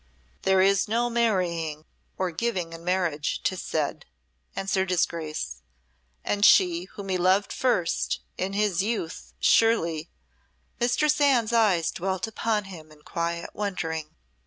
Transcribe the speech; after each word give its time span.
"There 0.41 0.61
is 0.61 0.87
no 0.87 1.11
marrying 1.11 1.85
or 2.17 2.31
giving 2.31 2.73
in 2.73 2.83
marriage, 2.83 3.39
'tis 3.43 3.61
said," 3.61 4.07
answered 4.55 4.89
his 4.89 5.05
Grace, 5.05 5.61
"and 6.25 6.43
she 6.43 6.85
whom 6.85 7.09
he 7.09 7.19
loved 7.19 7.53
first 7.53 8.19
in 8.35 8.53
his 8.53 8.81
youth 8.81 9.33
surely" 9.39 10.09
Mistress 10.79 11.21
Anne's 11.21 11.53
eyes 11.53 11.91
dwelt 11.91 12.25
upon 12.25 12.63
him 12.63 12.91
in 12.91 13.03
quiet 13.03 13.51
wondering. 13.53 14.15